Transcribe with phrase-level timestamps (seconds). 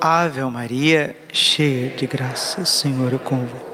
[0.00, 3.68] Ave Maria, cheia de graça, o Senhor é convosco.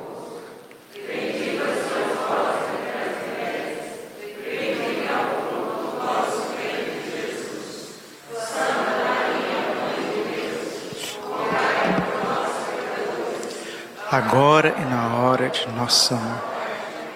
[14.14, 16.54] agora e na hora de nossa morte.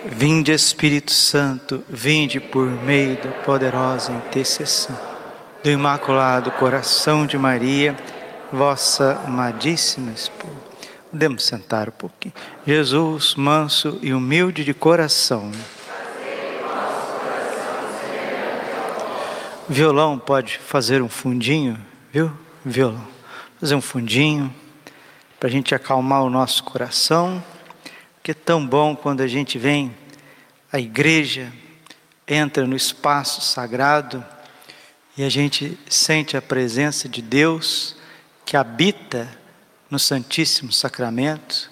[0.06, 4.98] Vinde Espírito Santo, vinde por meio da poderosa intercessão
[5.62, 7.96] do Imaculado Coração de Maria,
[8.52, 10.56] vossa amadíssima esposa.
[11.10, 12.34] Podemos sentar um pouquinho.
[12.66, 15.50] Jesus, manso e humilde de coração.
[19.68, 21.78] Violão pode fazer um fundinho,
[22.12, 22.32] viu?
[22.64, 23.06] Violão.
[23.60, 24.54] Fazer um fundinho
[25.38, 27.42] para a gente acalmar o nosso coração,
[28.22, 29.94] que é tão bom quando a gente vem
[30.72, 31.52] à igreja,
[32.26, 34.24] entra no espaço sagrado
[35.16, 37.97] e a gente sente a presença de Deus
[38.48, 39.28] que habita
[39.90, 41.70] no Santíssimo Sacramento.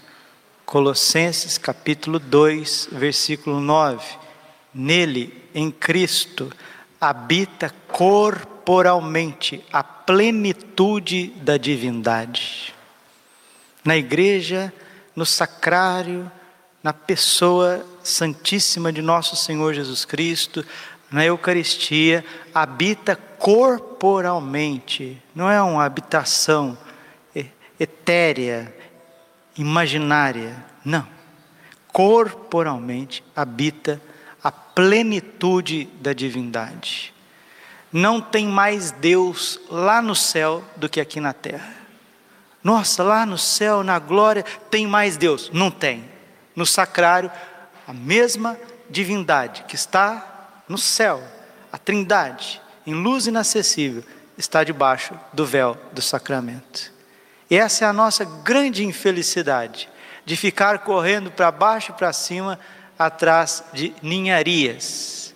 [0.66, 4.04] Colossenses capítulo 2, versículo 9.
[4.74, 6.52] Nele, em Cristo,
[7.00, 12.74] habita corporalmente a plenitude da divindade
[13.82, 14.70] na igreja,
[15.14, 16.30] no sacrário,
[16.82, 20.62] na pessoa santíssima de nosso Senhor Jesus Cristo,
[21.10, 26.76] na Eucaristia, habita corporalmente, não é uma habitação
[27.78, 28.74] etérea,
[29.56, 31.06] imaginária, não.
[31.92, 34.00] Corporalmente habita
[34.42, 37.14] a plenitude da divindade.
[37.92, 41.74] Não tem mais Deus lá no céu do que aqui na terra.
[42.62, 45.50] Nossa, lá no céu, na glória, tem mais Deus.
[45.52, 46.04] Não tem.
[46.54, 47.30] No sacrário,
[47.86, 48.58] a mesma
[48.90, 51.22] divindade que está no céu,
[51.72, 54.04] a trindade, em luz inacessível,
[54.38, 56.92] está debaixo do véu do sacramento.
[57.50, 59.88] E essa é a nossa grande infelicidade,
[60.24, 62.58] de ficar correndo para baixo e para cima
[62.98, 65.34] atrás de ninharias.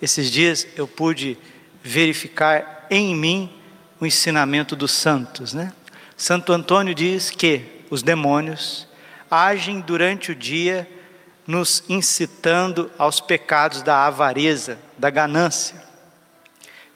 [0.00, 1.36] Esses dias eu pude
[1.82, 3.52] verificar em mim
[4.00, 5.72] o ensinamento dos santos, né?
[6.16, 8.88] Santo Antônio diz que os demônios
[9.30, 10.88] agem durante o dia
[11.46, 15.85] nos incitando aos pecados da avareza, da ganância,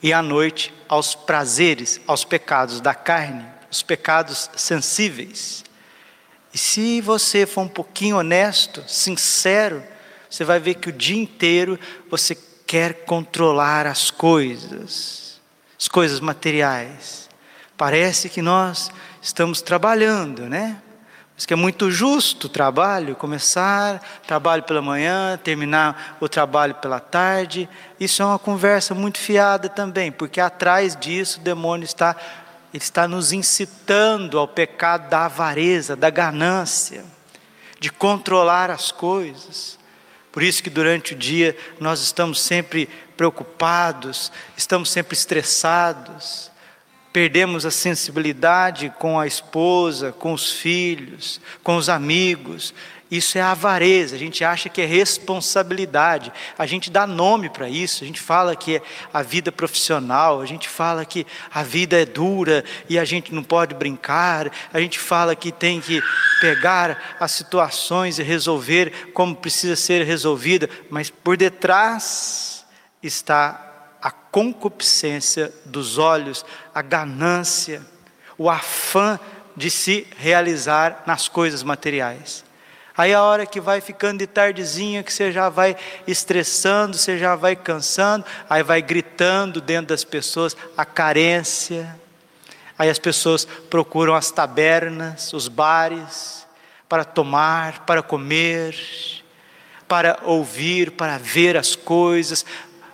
[0.03, 5.65] e à noite aos prazeres, aos pecados da carne, os pecados sensíveis.
[6.53, 9.83] E se você for um pouquinho honesto, sincero,
[10.29, 11.79] você vai ver que o dia inteiro
[12.09, 15.41] você quer controlar as coisas,
[15.79, 17.29] as coisas materiais.
[17.77, 18.91] Parece que nós
[19.23, 20.81] estamos trabalhando, né?
[21.41, 27.01] Mas que é muito justo o trabalho, começar trabalho pela manhã, terminar o trabalho pela
[27.01, 27.67] tarde.
[27.99, 32.15] Isso é uma conversa muito fiada também, porque atrás disso o demônio está
[32.75, 37.07] ele está nos incitando ao pecado da avareza, da ganância,
[37.79, 39.79] de controlar as coisas.
[40.31, 42.87] Por isso que durante o dia nós estamos sempre
[43.17, 46.50] preocupados, estamos sempre estressados,
[47.13, 52.73] Perdemos a sensibilidade com a esposa, com os filhos, com os amigos.
[53.11, 58.05] Isso é avareza, a gente acha que é responsabilidade, a gente dá nome para isso,
[58.05, 58.83] a gente fala que é
[59.13, 63.43] a vida profissional, a gente fala que a vida é dura e a gente não
[63.43, 66.01] pode brincar, a gente fala que tem que
[66.41, 72.65] pegar as situações e resolver como precisa ser resolvida, mas por detrás
[73.03, 73.70] está
[74.31, 77.83] concupiscência dos olhos, a ganância,
[78.39, 79.19] o afã
[79.57, 82.45] de se realizar nas coisas materiais.
[82.97, 85.77] Aí a hora que vai ficando de tardezinha, que você já vai
[86.07, 91.99] estressando, você já vai cansando, aí vai gritando dentro das pessoas a carência.
[92.79, 96.47] Aí as pessoas procuram as tabernas, os bares,
[96.89, 98.77] para tomar, para comer,
[99.87, 102.45] para ouvir, para ver as coisas,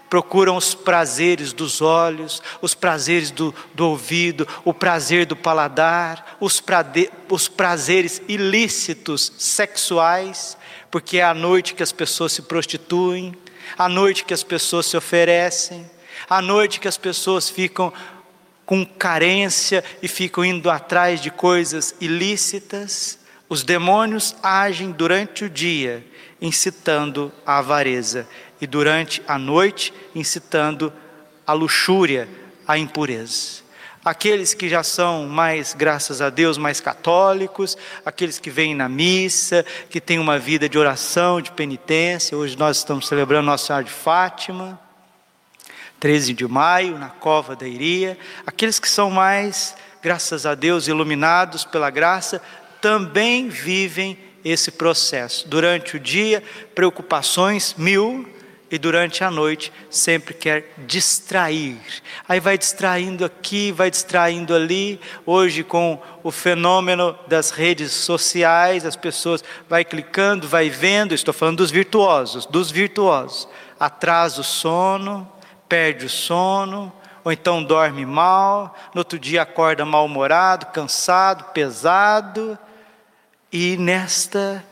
[0.09, 6.61] procuram os prazeres dos olhos, os prazeres do, do ouvido, o prazer do paladar, os,
[6.61, 10.56] prade, os prazeres ilícitos sexuais,
[10.91, 13.35] porque é à noite que as pessoas se prostituem,
[13.76, 15.88] à noite que as pessoas se oferecem,
[16.29, 17.93] à noite que as pessoas ficam
[18.64, 23.19] com carência e ficam indo atrás de coisas ilícitas.
[23.49, 26.05] Os demônios agem durante o dia,
[26.41, 28.26] incitando a avareza
[28.61, 30.93] e durante a noite incitando
[31.47, 32.29] a luxúria,
[32.67, 33.67] a impureza.
[34.05, 39.67] Aqueles que já são mais, graças a Deus, mais católicos, aqueles que vêm na missa,
[39.91, 42.38] que têm uma vida de oração, de penitência.
[42.38, 44.79] Hoje nós estamos celebrando Nossa Senhora de Fátima,
[45.99, 48.17] 13 de maio, na Cova da Iria.
[48.47, 52.41] Aqueles que são mais graças a Deus, iluminados pela graça,
[52.81, 55.49] também vivem esse processo.
[55.49, 56.44] Durante o dia,
[56.76, 58.25] preocupações mil,
[58.70, 61.78] e durante a noite sempre quer distrair.
[62.28, 65.00] Aí vai distraindo aqui, vai distraindo ali.
[65.24, 71.58] Hoje com o fenômeno das redes sociais, as pessoas vai clicando, vai vendo, estou falando
[71.58, 73.48] dos virtuosos, dos virtuosos.
[73.78, 75.30] Atrasa o sono,
[75.68, 76.92] perde o sono,
[77.22, 82.58] ou então dorme mal, no outro dia acorda mal-humorado, cansado, pesado.
[83.52, 84.64] E nesta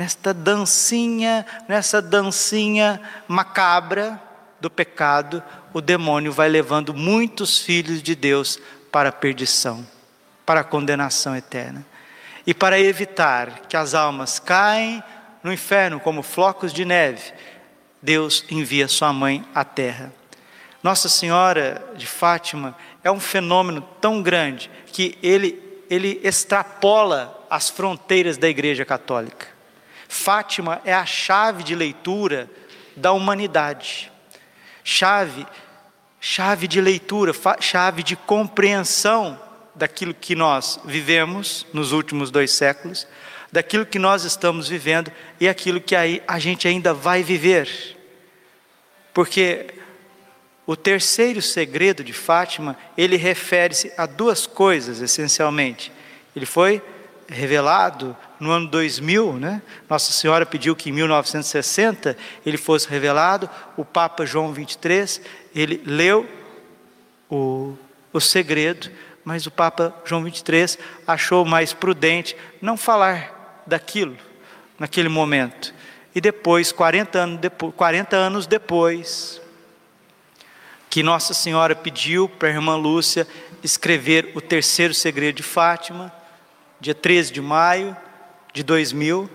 [0.00, 2.98] nesta dancinha, nessa dancinha
[3.28, 4.18] macabra
[4.58, 5.42] do pecado,
[5.74, 8.58] o demônio vai levando muitos filhos de Deus
[8.90, 9.86] para a perdição,
[10.46, 11.84] para a condenação eterna.
[12.46, 15.04] E para evitar que as almas caem
[15.42, 17.34] no inferno como flocos de neve,
[18.00, 20.10] Deus envia sua mãe à terra.
[20.82, 22.74] Nossa Senhora de Fátima
[23.04, 29.59] é um fenômeno tão grande que ele, ele extrapola as fronteiras da Igreja Católica.
[30.10, 32.50] Fátima é a chave de leitura
[32.96, 34.10] da humanidade.
[34.82, 35.46] Chave,
[36.20, 39.40] chave de leitura, chave de compreensão
[39.72, 43.06] daquilo que nós vivemos nos últimos dois séculos,
[43.52, 47.96] daquilo que nós estamos vivendo e aquilo que aí a gente ainda vai viver.
[49.14, 49.72] Porque
[50.66, 55.92] o terceiro segredo de Fátima, ele refere-se a duas coisas essencialmente.
[56.34, 56.82] Ele foi
[57.28, 59.62] revelado no ano 2000, né?
[59.88, 63.48] Nossa Senhora pediu que em 1960 ele fosse revelado.
[63.76, 65.20] O Papa João 23
[65.54, 66.26] ele leu
[67.30, 67.76] o,
[68.12, 68.90] o segredo,
[69.22, 74.16] mas o Papa João 23 achou mais prudente não falar daquilo
[74.78, 75.74] naquele momento.
[76.14, 79.40] E depois, 40 anos depois, 40 anos depois,
[80.88, 83.28] que Nossa Senhora pediu para a irmã Lúcia
[83.62, 86.10] escrever o terceiro segredo de Fátima,
[86.80, 87.94] dia 13 de maio
[88.52, 89.30] de 2000,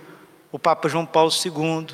[0.52, 1.86] o Papa João Paulo II,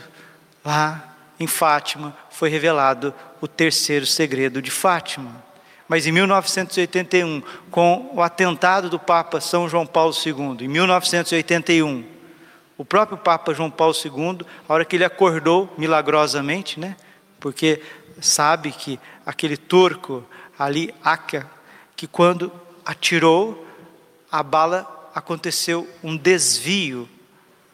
[0.64, 5.42] lá em Fátima, foi revelado o terceiro segredo de Fátima.
[5.88, 12.04] Mas em 1981, com o atentado do Papa São João Paulo II, em 1981,
[12.78, 16.96] o próprio Papa João Paulo II, a hora que ele acordou milagrosamente, né?
[17.38, 17.82] Porque
[18.20, 20.24] sabe que aquele turco
[20.58, 21.48] ali, Aca,
[21.96, 22.52] que quando
[22.84, 23.66] atirou,
[24.30, 27.09] a bala aconteceu um desvio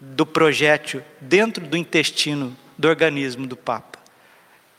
[0.00, 3.98] do projétil dentro do intestino do organismo do Papa.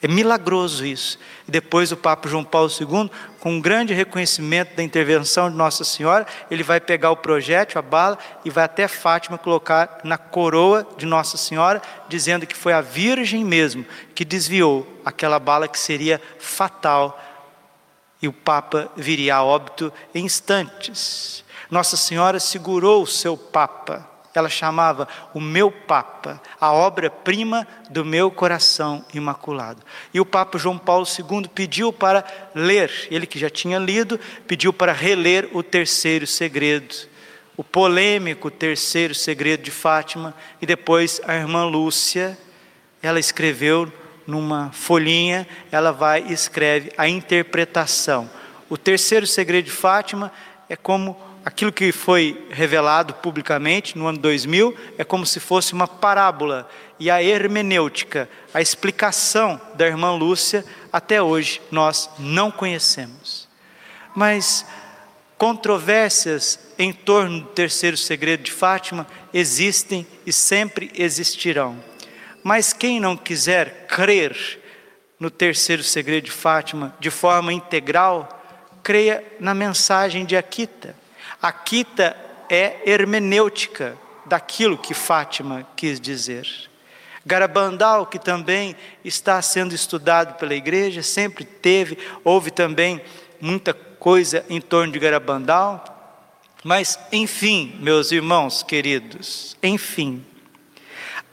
[0.02, 1.20] É milagroso isso.
[1.46, 6.26] Depois o Papa João Paulo II, com um grande reconhecimento da intervenção de Nossa Senhora,
[6.50, 11.06] ele vai pegar o projétil, a bala, e vai até Fátima colocar na coroa de
[11.06, 13.86] Nossa Senhora, dizendo que foi a Virgem mesmo
[14.16, 17.22] que desviou aquela bala que seria fatal.
[18.22, 21.44] E o Papa viria a óbito em instantes.
[21.70, 24.08] Nossa Senhora segurou o seu Papa.
[24.34, 29.82] Ela chamava o meu Papa, a obra-prima do meu coração imaculado.
[30.14, 32.24] E o Papa João Paulo II pediu para
[32.54, 36.96] ler, ele que já tinha lido, pediu para reler o terceiro segredo,
[37.58, 40.34] o polêmico terceiro segredo de Fátima.
[40.62, 42.38] E depois a irmã Lúcia,
[43.02, 43.92] ela escreveu
[44.26, 48.30] numa folhinha, ela vai e escreve a interpretação.
[48.70, 50.32] O terceiro segredo de Fátima
[50.70, 55.88] é como aquilo que foi revelado publicamente no ano 2000 é como se fosse uma
[55.88, 56.70] parábola.
[57.00, 63.50] E a hermenêutica, a explicação da irmã Lúcia, até hoje nós não conhecemos.
[64.14, 64.64] Mas
[65.40, 71.84] controvérsias em torno do terceiro segredo de Fátima existem e sempre existirão.
[72.44, 74.62] Mas quem não quiser crer
[75.20, 78.40] no terceiro segredo de Fátima de forma integral,
[78.84, 80.96] creia na mensagem de Akita.
[81.42, 82.16] Akita
[82.50, 86.48] é hermenêutica daquilo que Fátima quis dizer.
[87.26, 93.02] Garabandal, que também está sendo estudado pela igreja, sempre teve, houve também
[93.40, 95.98] muita coisa em torno de Garabandal.
[96.64, 100.26] Mas, enfim, meus irmãos queridos, enfim,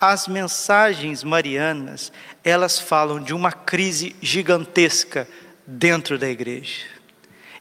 [0.01, 2.13] as mensagens marianas,
[2.45, 5.27] elas falam de uma crise gigantesca
[5.67, 6.96] dentro da igreja.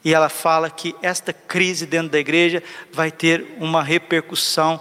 [0.06, 4.80] E ela fala que esta crise dentro da igreja vai ter uma repercussão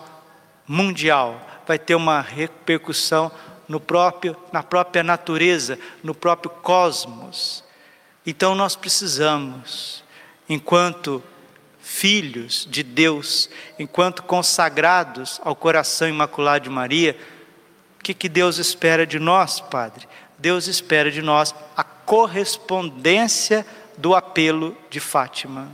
[0.67, 3.31] mundial, vai ter uma repercussão
[3.67, 7.63] no próprio, na própria natureza, no próprio cosmos.
[8.23, 10.03] Então nós precisamos,
[10.47, 11.23] enquanto
[11.79, 17.17] filhos de Deus, enquanto consagrados ao coração imaculado de Maria,
[17.99, 20.07] o que, que Deus espera de nós, Padre?
[20.37, 23.65] Deus espera de nós a correspondência
[23.97, 25.69] do apelo de Fátima.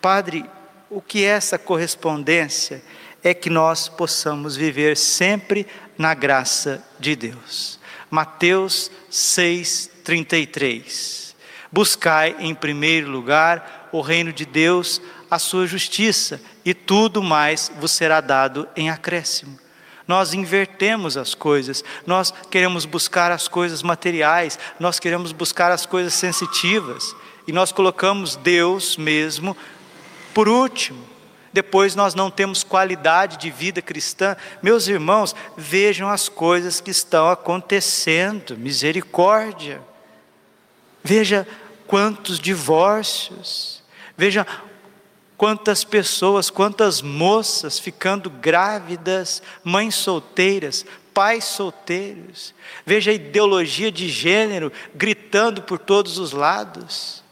[0.00, 0.44] Padre,
[0.90, 2.82] o que é essa correspondência?
[3.22, 5.66] É que nós possamos viver sempre
[5.96, 7.78] na graça de Deus.
[8.10, 11.36] Mateus 6:33.
[11.70, 17.92] Buscai em primeiro lugar o reino de Deus, a sua justiça, e tudo mais vos
[17.92, 19.58] será dado em acréscimo.
[20.06, 26.14] Nós invertemos as coisas, nós queremos buscar as coisas materiais, nós queremos buscar as coisas
[26.14, 27.14] sensitivas,
[27.48, 29.56] e nós colocamos Deus mesmo
[30.34, 31.02] por último.
[31.50, 34.36] Depois nós não temos qualidade de vida cristã.
[34.62, 39.80] Meus irmãos, vejam as coisas que estão acontecendo, misericórdia.
[41.02, 41.48] Veja
[41.86, 43.82] quantos divórcios,
[44.14, 44.46] veja
[45.38, 52.54] quantas pessoas, quantas moças ficando grávidas, mães solteiras, pais solteiros.
[52.84, 57.26] Veja a ideologia de gênero gritando por todos os lados.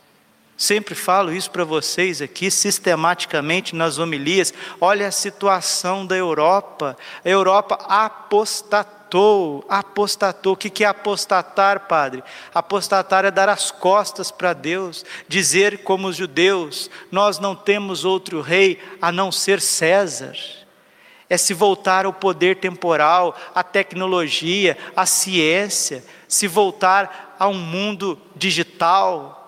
[0.56, 4.54] Sempre falo isso para vocês aqui, sistematicamente nas homilias.
[4.80, 6.96] Olha a situação da Europa.
[7.22, 10.54] A Europa apostatou, apostatou.
[10.54, 12.24] O que é apostatar, padre?
[12.54, 18.40] Apostatar é dar as costas para Deus, dizer como os judeus: nós não temos outro
[18.40, 20.36] rei a não ser César.
[21.28, 28.18] É se voltar ao poder temporal, à tecnologia, à ciência, se voltar a um mundo
[28.34, 29.42] digital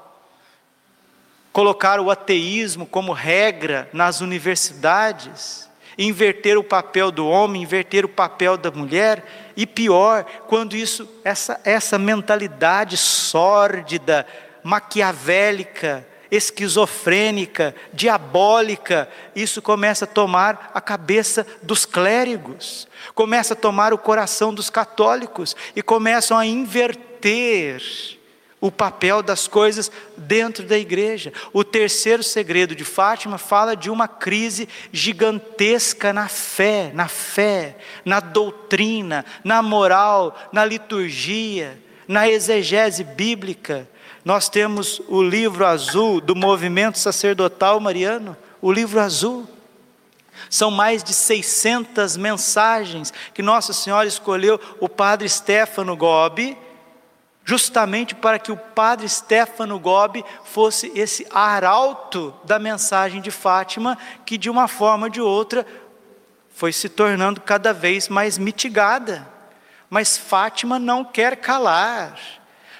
[1.58, 8.56] colocar o ateísmo como regra nas universidades, inverter o papel do homem, inverter o papel
[8.56, 14.24] da mulher, e pior, quando isso, essa, essa mentalidade sórdida,
[14.62, 22.86] maquiavélica, esquizofrênica, diabólica, isso começa a tomar a cabeça dos clérigos,
[23.16, 27.82] começa a tomar o coração dos católicos e começam a inverter
[28.60, 31.32] o papel das coisas dentro da igreja.
[31.52, 38.20] O terceiro segredo de Fátima fala de uma crise gigantesca na fé, na fé, na
[38.20, 43.88] doutrina, na moral, na liturgia, na exegese bíblica.
[44.24, 49.48] Nós temos o livro azul do movimento sacerdotal mariano, o livro azul.
[50.50, 56.56] São mais de 600 mensagens que Nossa Senhora escolheu o padre Stefano Gobi
[57.48, 64.36] justamente para que o padre Stefano Gobi fosse esse arauto da mensagem de Fátima, que
[64.36, 65.66] de uma forma ou de outra
[66.50, 69.26] foi se tornando cada vez mais mitigada.
[69.88, 72.18] Mas Fátima não quer calar.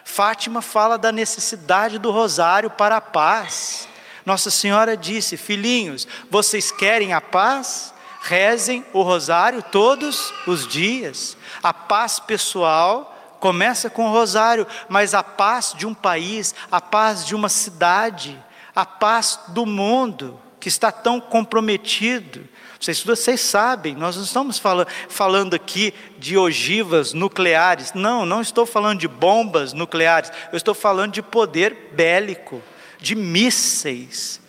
[0.04, 3.88] Fátima fala da necessidade do rosário para a paz.
[4.26, 7.94] Nossa Senhora disse: Filhinhos, vocês querem a paz?
[8.20, 11.38] Rezem o rosário todos os dias.
[11.62, 17.24] A paz pessoal Começa com o rosário, mas a paz de um país, a paz
[17.24, 18.38] de uma cidade,
[18.74, 22.46] a paz do mundo que está tão comprometido.
[22.80, 27.92] Vocês, vocês sabem, nós não estamos falando, falando aqui de ogivas nucleares.
[27.92, 30.30] Não, não estou falando de bombas nucleares.
[30.52, 32.62] Eu estou falando de poder bélico,
[33.00, 34.40] de mísseis,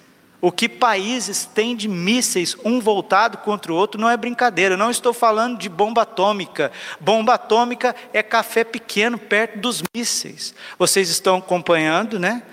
[0.41, 4.75] o que países têm de mísseis, um voltado contra o outro, não é brincadeira.
[4.75, 6.71] Eu não estou falando de bomba atômica.
[6.99, 10.55] Bomba atômica é café pequeno perto dos mísseis.
[10.77, 12.43] Vocês estão acompanhando, né?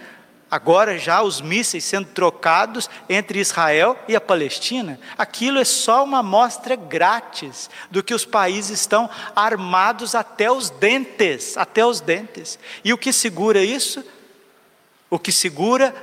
[0.50, 4.98] Agora já os mísseis sendo trocados entre Israel e a Palestina.
[5.18, 11.56] Aquilo é só uma amostra grátis do que os países estão armados até os dentes,
[11.56, 12.58] até os dentes.
[12.84, 14.04] E o que segura isso?
[15.10, 15.94] O que segura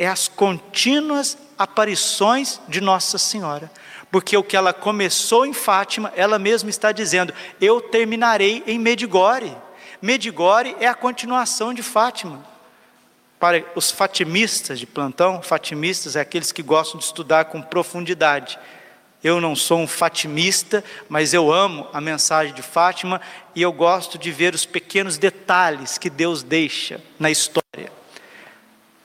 [0.00, 3.70] é as contínuas aparições de Nossa Senhora.
[4.10, 9.54] Porque o que ela começou em Fátima, ela mesma está dizendo: Eu terminarei em Medigore.
[10.00, 12.42] Medigore é a continuação de Fátima.
[13.38, 18.58] Para os fatimistas de plantão, fatimistas é aqueles que gostam de estudar com profundidade.
[19.22, 23.20] Eu não sou um fatimista, mas eu amo a mensagem de Fátima
[23.54, 27.99] e eu gosto de ver os pequenos detalhes que Deus deixa na história.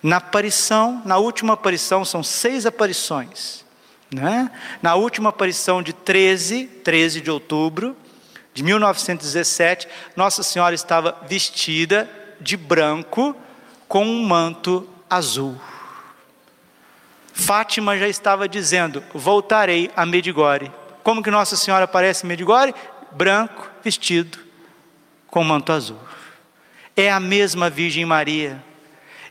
[0.05, 3.65] Na aparição, na última aparição, são seis aparições.
[4.13, 4.51] Né?
[4.79, 7.97] Na última aparição de 13, 13 de outubro
[8.53, 12.07] de 1917, Nossa Senhora estava vestida
[12.39, 13.35] de branco
[13.87, 15.59] com um manto azul.
[17.33, 20.71] Fátima já estava dizendo: Voltarei a Medigore.
[21.01, 22.75] Como que Nossa Senhora aparece em Medigore?
[23.11, 24.37] Branco, vestido
[25.25, 25.97] com manto azul.
[26.95, 28.63] É a mesma Virgem Maria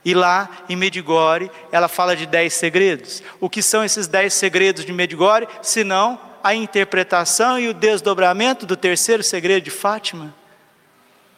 [0.05, 3.23] e lá em Medigore, ela fala de dez segredos.
[3.41, 5.49] O que são esses dez segredos de Medigore?
[5.63, 10.35] Senão a interpretação e o desdobramento do terceiro segredo de Fátima.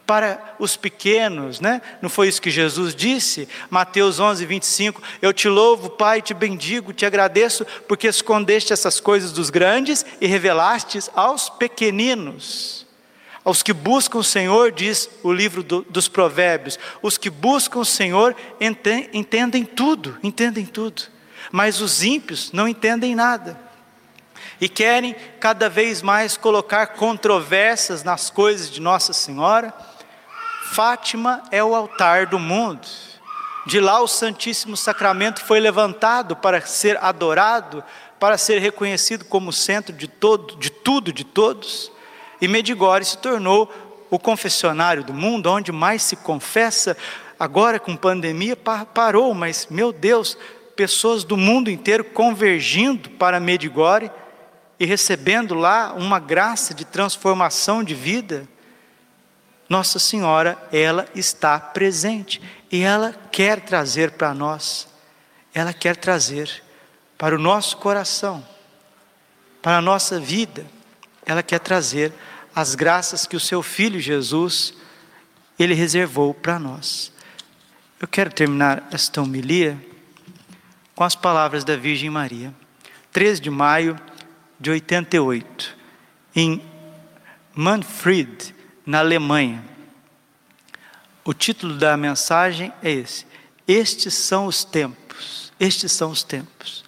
[0.04, 1.82] para os pequenos, né?
[2.00, 3.48] Não foi isso que Jesus disse?
[3.68, 9.32] Mateus 11, 25: Eu te louvo, Pai, te bendigo, te agradeço, porque escondeste essas coisas
[9.32, 12.85] dos grandes e revelastes aos pequeninos.
[13.46, 17.84] Aos que buscam o Senhor, diz o livro do, dos Provérbios, os que buscam o
[17.84, 21.04] Senhor entendem tudo, entendem tudo,
[21.50, 23.58] mas os ímpios não entendem nada
[24.60, 29.72] e querem cada vez mais colocar controvérsias nas coisas de Nossa Senhora
[30.72, 32.86] Fátima é o altar do mundo.
[33.66, 37.82] De lá o Santíssimo Sacramento foi levantado para ser adorado,
[38.18, 41.90] para ser reconhecido como centro de todo, de tudo, de todos.
[42.40, 43.72] E Medigore se tornou
[44.10, 46.96] o confessionário do mundo, onde mais se confessa.
[47.38, 50.38] Agora com pandemia parou, mas meu Deus,
[50.74, 54.10] pessoas do mundo inteiro convergindo para Medigore
[54.78, 58.46] e recebendo lá uma graça de transformação de vida.
[59.68, 62.40] Nossa Senhora, ela está presente
[62.70, 64.88] e ela quer trazer para nós,
[65.52, 66.62] ela quer trazer
[67.18, 68.46] para o nosso coração,
[69.60, 70.66] para a nossa vida,
[71.26, 72.12] ela quer trazer
[72.54, 74.72] as graças que o seu filho Jesus
[75.58, 77.12] ele reservou para nós.
[78.00, 79.78] Eu quero terminar esta homilia
[80.94, 82.54] com as palavras da Virgem Maria.
[83.12, 83.98] 3 de maio
[84.60, 85.76] de 88,
[86.34, 86.62] em
[87.54, 88.54] Manfred,
[88.84, 89.64] na Alemanha.
[91.24, 93.26] O título da mensagem é esse:
[93.66, 95.52] Estes são os tempos.
[95.58, 96.84] Estes são os tempos.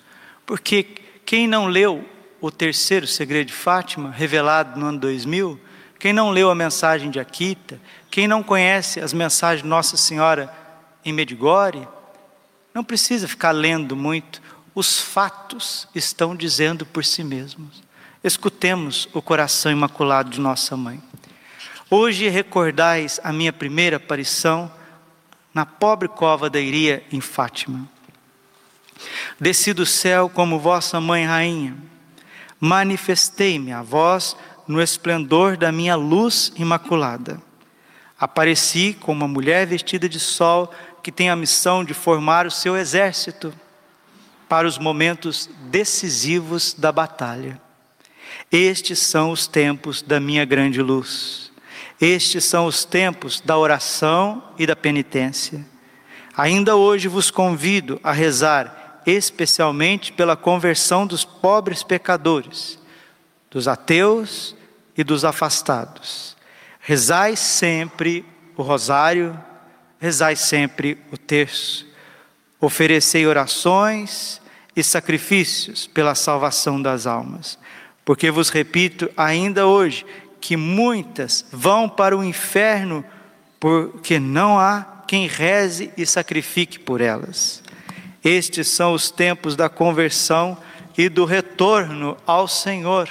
[0.46, 0.82] Porque
[1.24, 2.08] quem não leu
[2.40, 5.60] o terceiro segredo de Fátima, revelado no ano 2000,
[5.98, 7.80] quem não leu a mensagem de Akita,
[8.10, 10.52] quem não conhece as mensagens de Nossa Senhora
[11.04, 11.88] em Medigore,
[12.72, 14.40] não precisa ficar lendo muito,
[14.74, 17.82] os fatos estão dizendo por si mesmos.
[18.22, 21.02] Escutemos o coração imaculado de nossa mãe.
[21.90, 24.70] Hoje recordais a minha primeira aparição
[25.52, 27.88] na pobre cova da Iria em Fátima.
[29.40, 31.76] Desci do céu como vossa mãe rainha,
[32.60, 34.36] manifestei-me a vós
[34.66, 37.40] no esplendor da minha luz imaculada.
[38.18, 42.76] Apareci como uma mulher vestida de sol que tem a missão de formar o seu
[42.76, 43.54] exército
[44.48, 47.60] para os momentos decisivos da batalha.
[48.50, 51.52] Estes são os tempos da minha grande luz.
[52.00, 55.64] Estes são os tempos da oração e da penitência.
[56.36, 62.78] Ainda hoje vos convido a rezar especialmente pela conversão dos pobres pecadores,
[63.50, 64.54] dos ateus
[64.96, 66.36] e dos afastados.
[66.80, 68.24] Rezai sempre
[68.56, 69.38] o rosário,
[70.00, 71.86] rezai sempre o terço.
[72.60, 74.40] Oferecei orações
[74.74, 77.58] e sacrifícios pela salvação das almas.
[78.04, 80.04] Porque vos repito ainda hoje
[80.40, 83.04] que muitas vão para o inferno
[83.60, 87.62] porque não há quem reze e sacrifique por elas.
[88.22, 90.58] Estes são os tempos da conversão
[90.96, 93.08] e do retorno ao Senhor.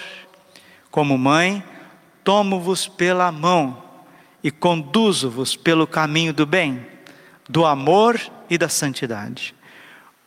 [0.92, 1.64] Como mãe,
[2.24, 3.82] tomo-vos pela mão
[4.44, 6.86] e conduzo-vos pelo caminho do bem,
[7.48, 9.56] do amor e da santidade.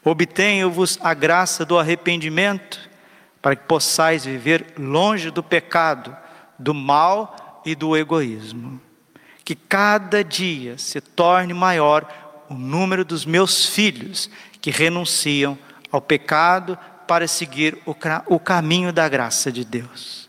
[0.03, 2.89] Obtenho-vos a graça do arrependimento,
[3.43, 6.17] para que possais viver longe do pecado
[6.59, 8.81] do mal e do egoísmo.
[9.45, 12.07] Que cada dia se torne maior
[12.49, 14.31] o número dos meus filhos
[14.61, 15.59] que renunciam
[15.91, 17.95] ao pecado para seguir o,
[18.27, 20.29] o caminho da graça de Deus.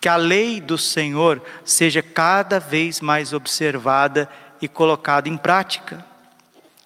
[0.00, 4.28] Que a lei do Senhor seja cada vez mais observada
[4.60, 6.04] e colocada em prática.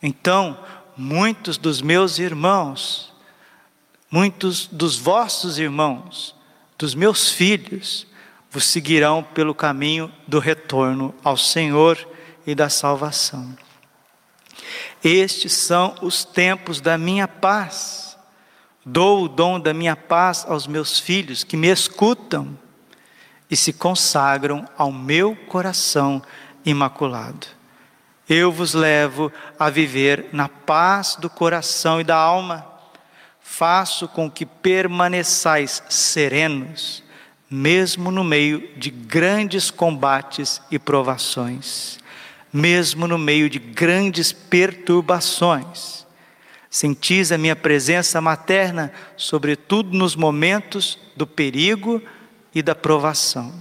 [0.03, 0.59] Então,
[0.97, 3.13] muitos dos meus irmãos,
[4.11, 6.35] muitos dos vossos irmãos,
[6.79, 8.07] dos meus filhos,
[8.51, 11.99] vos seguirão pelo caminho do retorno ao Senhor
[12.47, 13.57] e da salvação.
[15.03, 18.17] Estes são os tempos da minha paz.
[18.85, 22.57] Dou o dom da minha paz aos meus filhos que me escutam
[23.51, 26.23] e se consagram ao meu coração
[26.65, 27.47] imaculado.
[28.29, 32.67] Eu vos levo a viver na paz do coração e da alma.
[33.41, 37.05] Faço com que permaneçais serenos
[37.51, 41.99] mesmo no meio de grandes combates e provações,
[42.53, 46.07] mesmo no meio de grandes perturbações.
[46.71, 52.03] Sentis a minha presença materna, sobretudo nos momentos do perigo
[52.55, 53.53] e da provação.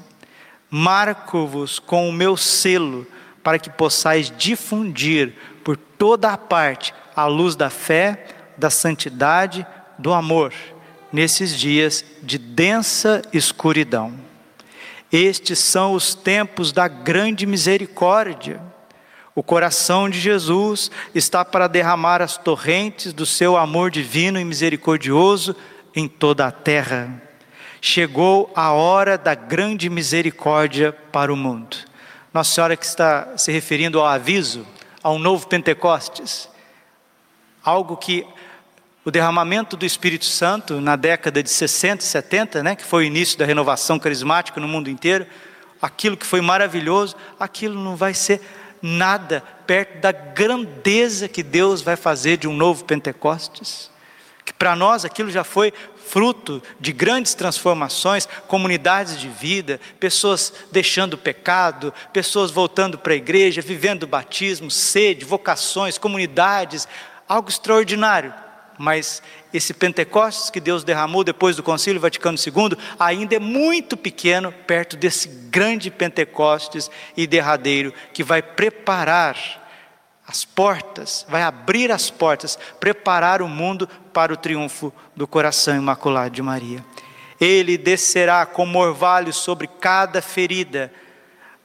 [0.70, 3.08] Marco-vos com o meu selo,
[3.44, 9.66] para que possais difundir por toda a parte a luz da fé, da santidade,
[9.98, 10.54] do amor
[11.12, 14.14] nesses dias de densa escuridão.
[15.12, 18.62] Estes são os tempos da grande misericórdia.
[19.36, 25.54] O coração de Jesus está para derramar as torrentes do seu amor divino e misericordioso
[25.94, 27.22] em toda a terra.
[27.82, 31.76] Chegou a hora da grande misericórdia para o mundo.
[32.34, 34.66] Nossa Senhora que está se referindo ao aviso,
[35.04, 36.50] ao novo Pentecostes,
[37.62, 38.26] algo que
[39.04, 43.08] o derramamento do Espírito Santo na década de 60 e 70, né, que foi o
[43.08, 45.28] início da renovação carismática no mundo inteiro,
[45.82, 48.42] aquilo que foi maravilhoso, aquilo não vai ser
[48.82, 53.92] nada perto da grandeza que Deus vai fazer de um novo Pentecostes.
[54.44, 55.74] Que para nós aquilo já foi
[56.06, 63.18] fruto de grandes transformações, comunidades de vida, pessoas deixando o pecado, pessoas voltando para a
[63.18, 66.88] igreja, vivendo batismo, sede, vocações, comunidades,
[67.28, 68.45] algo extraordinário.
[68.78, 69.22] Mas
[69.54, 74.98] esse Pentecostes que Deus derramou depois do Concílio Vaticano II ainda é muito pequeno perto
[74.98, 79.64] desse grande Pentecostes e derradeiro que vai preparar
[80.28, 86.32] as portas, vai abrir as portas, preparar o mundo para o triunfo do coração imaculado
[86.32, 86.84] de Maria.
[87.40, 90.92] Ele descerá como orvalho sobre cada ferida,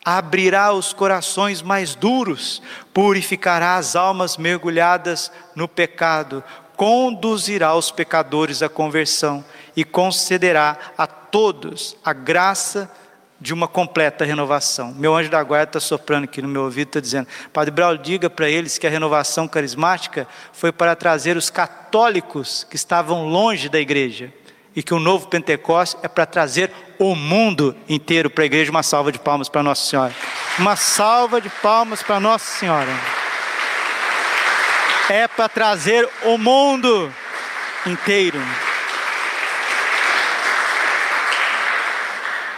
[0.05, 6.43] abrirá os corações mais duros, purificará as almas mergulhadas no pecado,
[6.81, 9.45] conduzirá os pecadores à conversão
[9.77, 12.91] e concederá a todos a graça
[13.39, 14.95] de uma completa renovação.
[14.95, 18.31] Meu anjo da guarda está soprando aqui no meu ouvido, está dizendo: Padre Braulio, diga
[18.31, 23.79] para eles que a renovação carismática foi para trazer os católicos que estavam longe da
[23.79, 24.33] igreja
[24.75, 28.71] e que o novo Pentecostes é para trazer o mundo inteiro para a igreja.
[28.71, 30.15] Uma salva de palmas para Nossa Senhora.
[30.59, 33.30] Uma salva de palmas para Nossa Senhora.
[35.13, 37.13] É para trazer o mundo
[37.85, 38.39] inteiro.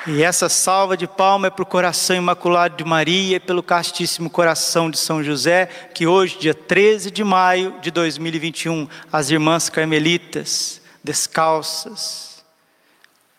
[0.06, 4.28] E essa salva de palma é para o coração imaculado de Maria e pelo castíssimo
[4.28, 10.82] coração de São José, que hoje, dia 13 de maio de 2021, as irmãs carmelitas,
[11.02, 12.44] descalças,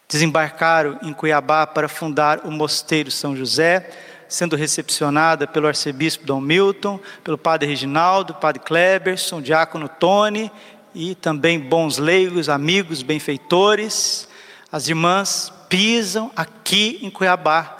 [0.09, 3.91] desembarcaram em Cuiabá para fundar o Mosteiro São José,
[4.33, 10.51] sendo recepcionada pelo arcebispo Dom Milton, pelo padre Reginaldo, padre Kleberson, diácono Tony
[10.95, 14.27] e também bons leigos, amigos, benfeitores.
[14.71, 17.77] As irmãs pisam aqui em Cuiabá,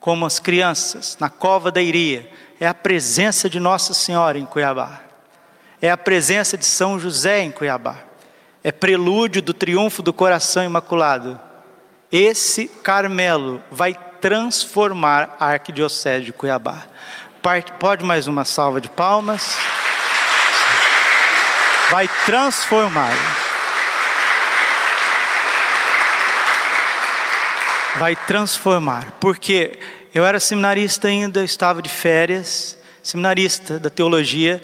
[0.00, 2.28] como as crianças, na cova da Iria.
[2.58, 5.00] É a presença de Nossa Senhora em Cuiabá.
[5.80, 7.98] É a presença de São José em Cuiabá.
[8.64, 11.40] É prelúdio do triunfo do coração imaculado.
[12.10, 16.84] Esse Carmelo vai transformar a arquidiocese de Cuiabá.
[17.78, 19.56] Pode mais uma salva de palmas?
[21.90, 23.12] Vai transformar.
[27.98, 29.12] vai transformar.
[29.20, 29.78] Porque
[30.14, 34.62] eu era seminarista ainda, estava de férias, seminarista da teologia.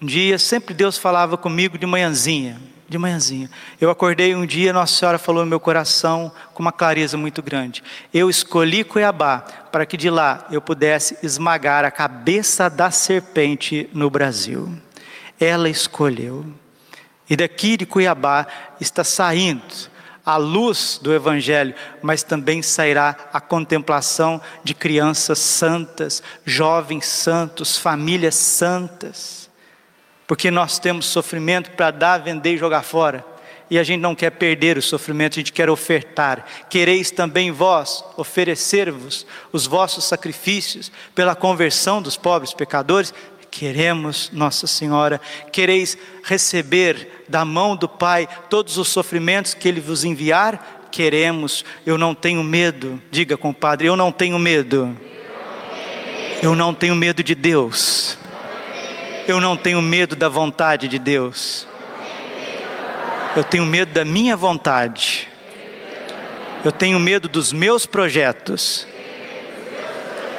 [0.00, 3.50] Um dia, sempre Deus falava comigo de manhãzinha, de manhãzinha.
[3.80, 7.82] Eu acordei um dia, Nossa Senhora falou no meu coração com uma clareza muito grande.
[8.12, 9.38] Eu escolhi Cuiabá
[9.72, 14.72] para que de lá eu pudesse esmagar a cabeça da serpente no Brasil.
[15.40, 16.46] Ela escolheu.
[17.28, 18.46] E daqui de Cuiabá
[18.80, 19.92] está saindo
[20.24, 28.34] a luz do Evangelho, mas também sairá a contemplação de crianças santas, jovens santos, famílias
[28.34, 29.43] santas.
[30.26, 33.24] Porque nós temos sofrimento para dar, vender e jogar fora.
[33.70, 36.44] E a gente não quer perder o sofrimento, a gente quer ofertar.
[36.68, 43.12] Quereis também vós oferecer-vos os vossos sacrifícios pela conversão dos pobres pecadores?
[43.50, 45.20] Queremos, Nossa Senhora,
[45.52, 50.88] quereis receber da mão do Pai todos os sofrimentos que Ele vos enviar?
[50.90, 54.96] Queremos, eu não tenho medo, diga com o Padre, eu não tenho medo.
[56.42, 58.18] Eu não tenho medo de Deus.
[59.26, 61.66] Eu não tenho medo da vontade de Deus.
[63.36, 65.28] Eu tenho medo da minha vontade.
[66.64, 68.86] Eu tenho medo dos meus projetos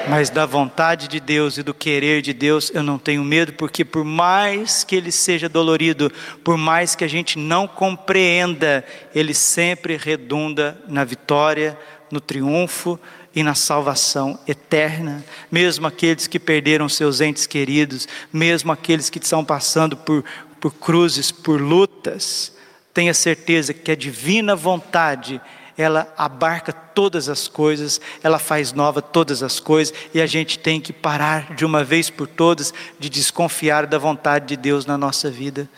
[0.08, 3.84] mas da vontade de Deus e do querer de Deus eu não tenho medo, porque
[3.84, 6.12] por mais que ele seja dolorido,
[6.44, 11.78] por mais que a gente não compreenda, ele sempre redunda na vitória,
[12.12, 13.00] no triunfo
[13.36, 15.24] e na salvação eterna.
[15.52, 20.24] Mesmo aqueles que perderam seus entes queridos, mesmo aqueles que estão passando por,
[20.60, 22.54] por cruzes, por lutas,
[22.94, 25.42] tenha certeza que a divina vontade
[25.78, 30.80] ela abarca todas as coisas, ela faz nova todas as coisas, e a gente tem
[30.80, 35.30] que parar de uma vez por todas de desconfiar da vontade de Deus na nossa
[35.30, 35.70] vida.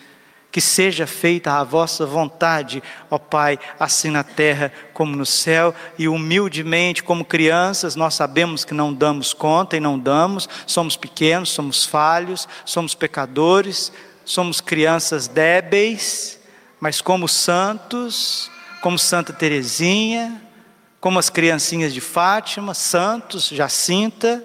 [0.51, 2.81] Que seja feita a vossa vontade,
[3.11, 8.73] ó Pai, assim na terra como no céu, e humildemente, como crianças, nós sabemos que
[8.73, 13.91] não damos conta e não damos, somos pequenos, somos falhos, somos pecadores,
[14.25, 16.39] somos crianças débeis,
[16.79, 18.49] mas como santos,
[18.81, 20.41] como Santa Teresinha,
[20.99, 24.43] como as criancinhas de Fátima, santos, Jacinta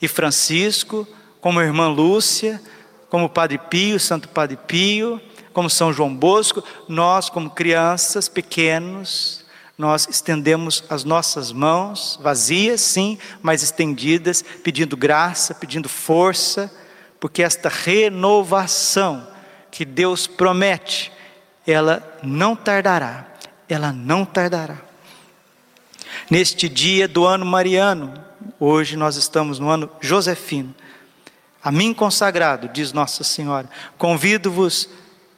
[0.00, 1.06] e Francisco,
[1.40, 2.60] como a irmã Lúcia,
[3.08, 5.20] como Padre Pio, Santo Padre Pio,
[5.52, 9.44] como São João Bosco, nós, como crianças pequenos,
[9.76, 16.72] nós estendemos as nossas mãos, vazias, sim, mas estendidas, pedindo graça, pedindo força,
[17.20, 19.26] porque esta renovação
[19.70, 21.12] que Deus promete,
[21.66, 23.26] ela não tardará,
[23.68, 24.78] ela não tardará.
[26.30, 28.14] Neste dia do ano mariano,
[28.58, 30.74] hoje nós estamos no ano josefino,
[31.62, 34.88] a mim consagrado, diz Nossa Senhora, convido-vos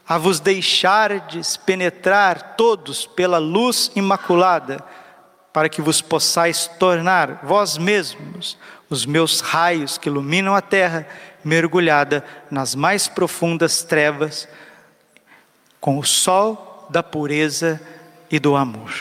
[0.06, 4.84] a vos deixardes penetrar todos pela luz imaculada,
[5.52, 8.56] para que vos possais tornar vós mesmos
[8.88, 11.06] os meus raios que iluminam a terra,
[11.44, 14.48] mergulhada nas mais profundas trevas,
[15.80, 17.80] com o sol da pureza
[18.30, 18.92] e do amor.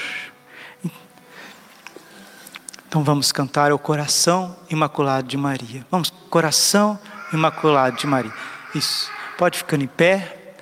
[2.90, 5.86] Então vamos cantar o coração imaculado de Maria.
[5.92, 7.00] Vamos, coração
[7.32, 8.34] imaculado de Maria.
[8.74, 9.12] Isso.
[9.38, 10.56] Pode ficar em pé.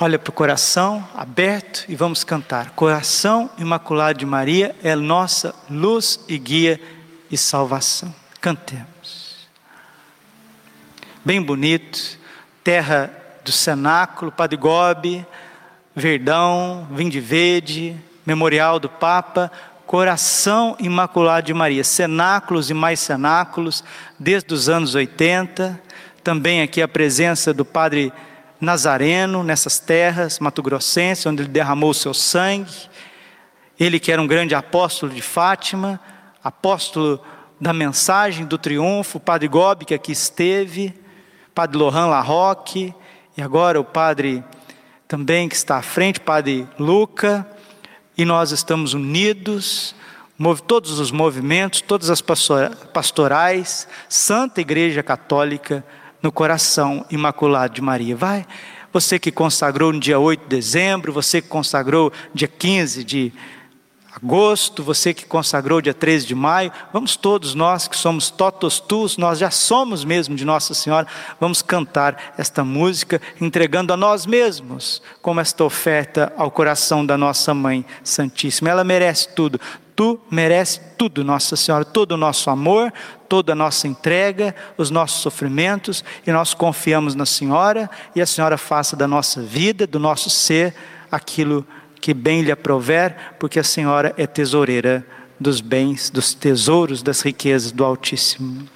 [0.00, 2.70] Olha para o coração aberto e vamos cantar.
[2.70, 6.80] Coração imaculado de Maria é nossa luz e guia
[7.30, 8.12] e salvação.
[8.40, 9.46] Cantemos.
[11.24, 12.18] Bem bonito.
[12.64, 13.08] Terra
[13.44, 15.24] do cenáculo, Padre Gobe,
[15.94, 19.48] Verdão, Vinde Verde, Memorial do Papa
[19.92, 23.84] Coração Imaculado de Maria, cenáculos e mais cenáculos,
[24.18, 25.78] desde os anos 80.
[26.24, 28.10] Também aqui a presença do Padre
[28.58, 32.72] Nazareno nessas terras, Mato Grossense, onde ele derramou o seu sangue.
[33.78, 36.00] Ele que era um grande apóstolo de Fátima,
[36.42, 37.20] apóstolo
[37.60, 40.98] da mensagem do triunfo, o Padre Gobi que aqui esteve,
[41.54, 42.94] Padre Lohan Larroque,
[43.36, 44.42] e agora o Padre
[45.06, 47.46] também que está à frente, Padre Luca
[48.16, 49.94] e nós estamos unidos,
[50.66, 52.22] todos os movimentos, todas as
[52.92, 55.84] pastorais, Santa Igreja Católica
[56.22, 58.16] no coração imaculado de Maria.
[58.16, 58.46] Vai,
[58.92, 63.32] você que consagrou no dia 8 de dezembro, você que consagrou dia 15 de
[64.14, 69.16] agosto, você que consagrou dia 13 de maio, vamos todos nós que somos totos tus,
[69.16, 71.06] nós já somos mesmo de Nossa Senhora,
[71.40, 77.54] vamos cantar esta música entregando a nós mesmos como esta oferta ao coração da nossa
[77.54, 78.68] mãe Santíssima.
[78.68, 79.58] Ela merece tudo.
[79.94, 82.92] Tu merece tudo, Nossa Senhora, todo o nosso amor,
[83.28, 88.56] toda a nossa entrega, os nossos sofrimentos, e nós confiamos na Senhora, e a Senhora
[88.56, 90.74] faça da nossa vida, do nosso ser,
[91.10, 95.06] aquilo que que bem lhe aprover, porque a Senhora é tesoureira
[95.38, 98.68] dos bens, dos tesouros, das riquezas do Altíssimo.